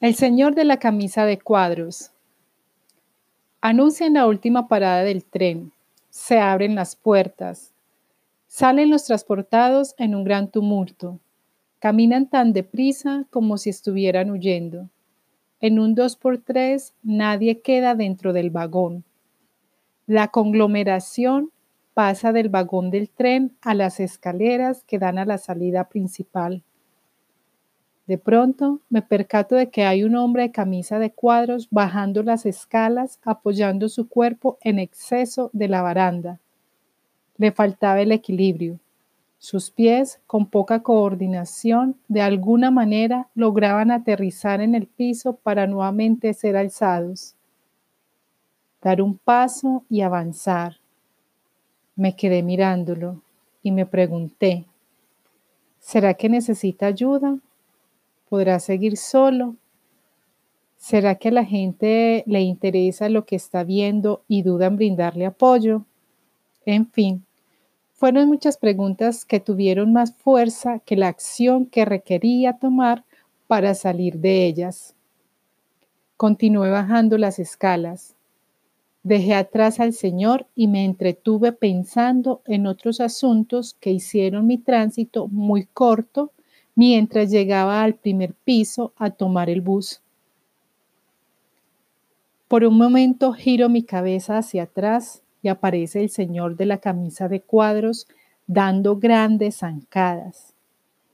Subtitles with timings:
[0.00, 2.10] El señor de la camisa de cuadros.
[3.60, 5.72] Anuncia en la última parada del tren.
[6.08, 7.74] Se abren las puertas.
[8.46, 11.20] Salen los transportados en un gran tumulto.
[11.80, 14.88] Caminan tan deprisa como si estuvieran huyendo.
[15.60, 19.04] En un 2x3 nadie queda dentro del vagón.
[20.06, 21.50] La conglomeración
[21.92, 26.62] pasa del vagón del tren a las escaleras que dan a la salida principal.
[28.10, 32.44] De pronto me percato de que hay un hombre de camisa de cuadros bajando las
[32.44, 36.40] escalas apoyando su cuerpo en exceso de la baranda.
[37.36, 38.80] Le faltaba el equilibrio.
[39.38, 46.34] Sus pies, con poca coordinación, de alguna manera lograban aterrizar en el piso para nuevamente
[46.34, 47.36] ser alzados.
[48.82, 50.78] Dar un paso y avanzar.
[51.94, 53.22] Me quedé mirándolo
[53.62, 54.64] y me pregunté,
[55.78, 57.38] ¿será que necesita ayuda?
[58.30, 59.56] ¿Podrá seguir solo?
[60.76, 65.26] ¿Será que a la gente le interesa lo que está viendo y duda en brindarle
[65.26, 65.84] apoyo?
[66.64, 67.24] En fin,
[67.92, 73.04] fueron muchas preguntas que tuvieron más fuerza que la acción que requería tomar
[73.48, 74.94] para salir de ellas.
[76.16, 78.14] Continué bajando las escalas.
[79.02, 85.26] Dejé atrás al Señor y me entretuve pensando en otros asuntos que hicieron mi tránsito
[85.26, 86.30] muy corto
[86.80, 90.00] mientras llegaba al primer piso a tomar el bus.
[92.48, 97.28] Por un momento giro mi cabeza hacia atrás y aparece el señor de la camisa
[97.28, 98.06] de cuadros
[98.46, 100.54] dando grandes zancadas,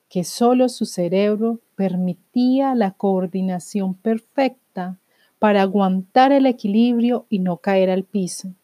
[0.08, 4.98] que solo su cerebro permitía la coordinación perfecta
[5.40, 8.54] para aguantar el equilibrio y no caer al piso.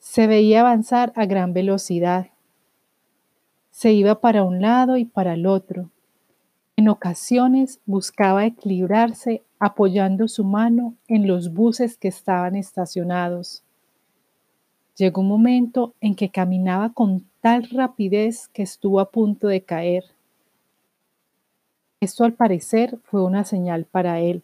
[0.00, 2.30] Se veía avanzar a gran velocidad,
[3.76, 5.90] se iba para un lado y para el otro.
[6.76, 13.62] En ocasiones buscaba equilibrarse apoyando su mano en los buses que estaban estacionados.
[14.96, 20.04] Llegó un momento en que caminaba con tal rapidez que estuvo a punto de caer.
[22.00, 24.42] Esto al parecer fue una señal para él.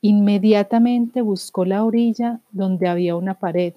[0.00, 3.74] Inmediatamente buscó la orilla donde había una pared.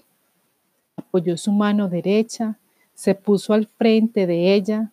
[0.96, 2.58] Apoyó su mano derecha
[2.94, 4.92] se puso al frente de ella,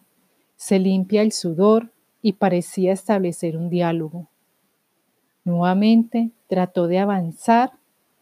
[0.56, 1.90] se limpia el sudor
[2.22, 4.28] y parecía establecer un diálogo.
[5.44, 7.72] Nuevamente trató de avanzar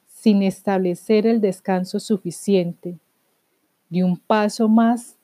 [0.06, 2.98] sin establecer el descanso suficiente.
[3.88, 5.16] Dio un paso más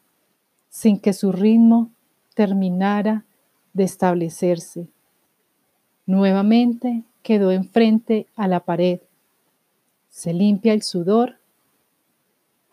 [0.68, 1.90] sin que su ritmo
[2.34, 3.24] terminara
[3.72, 4.88] de establecerse.
[6.06, 9.00] Nuevamente quedó enfrente a la pared.
[10.10, 11.38] Se limpia el sudor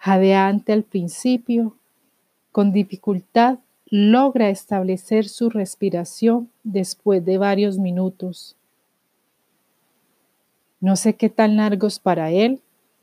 [0.02, 1.78] jadeante al principio,
[2.52, 8.56] con dificultad logra establecer su respiración después de varios minutos.
[10.80, 12.62] No sé qué tan largos para él,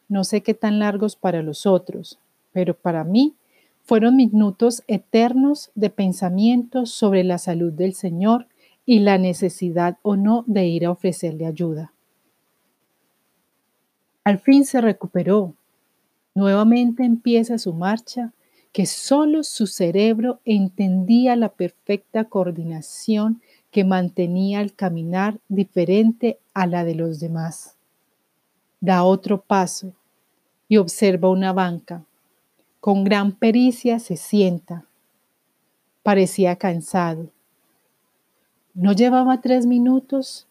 [0.09, 2.19] no sé qué tan largos para los otros,
[2.53, 3.37] pero para mí
[3.85, 8.49] fueron minutos eternos de pensamiento sobre la salud del Señor
[8.85, 11.93] y la necesidad o no de ir a ofrecerle ayuda.
[14.25, 15.55] Al fin se recuperó,
[16.39, 18.33] Nuevamente empieza su marcha
[18.71, 26.85] que solo su cerebro entendía la perfecta coordinación que mantenía el caminar diferente a la
[26.85, 27.75] de los demás.
[28.81, 29.95] Da otro paso
[30.69, 32.05] y observa una banca.
[32.79, 34.85] Con gran pericia se sienta.
[36.05, 37.33] Parecía cansado.
[38.75, 40.47] No llevaba tres minutos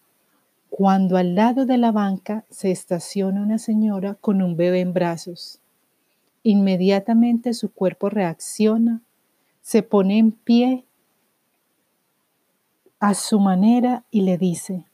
[0.70, 5.62] cuando al lado de la banca se estaciona una señora con un bebé en brazos.
[6.50, 9.02] Inmediatamente su cuerpo reacciona,
[9.60, 10.86] se pone en pie
[13.02, 14.86] a su manera y le dice,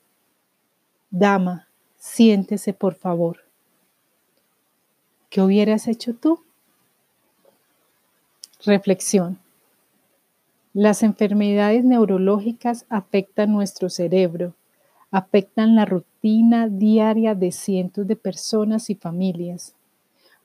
[1.11, 3.41] Dama, siéntese por favor.
[5.29, 6.39] ¿Qué hubieras hecho tú?
[8.65, 9.37] Reflexión.
[10.73, 14.55] Las enfermedades neurológicas afectan nuestro cerebro,
[15.11, 19.75] afectan la rutina diaria de cientos de personas y familias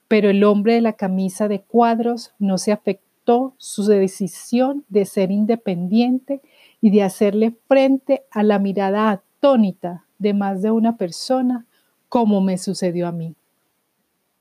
[0.09, 5.29] pero el hombre de la camisa de cuadros no se afectó su decisión de ser
[5.29, 6.41] independiente
[6.81, 11.67] y de hacerle frente a la mirada atónita de más de una persona,
[12.09, 13.35] como me sucedió a mí.